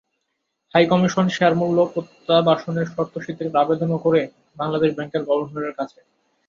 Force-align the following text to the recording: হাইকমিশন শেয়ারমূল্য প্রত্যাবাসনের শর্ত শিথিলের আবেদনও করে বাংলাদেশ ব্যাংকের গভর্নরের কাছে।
হাইকমিশন 0.73 1.25
শেয়ারমূল্য 1.35 1.77
প্রত্যাবাসনের 1.93 2.87
শর্ত 2.93 3.13
শিথিলের 3.25 3.59
আবেদনও 3.63 3.97
করে 4.05 4.21
বাংলাদেশ 4.57 4.89
ব্যাংকের 4.97 5.23
গভর্নরের 5.29 5.73
কাছে। 5.79 5.99